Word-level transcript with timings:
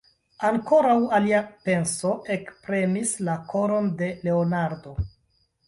Ankoraŭ 0.47 0.95
alia 1.17 1.41
penso 1.67 2.15
ekpremis 2.37 3.13
la 3.29 3.39
koron 3.55 3.95
de 4.03 4.11
Leonardo. 4.27 4.99